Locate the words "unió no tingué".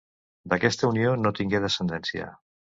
0.95-1.63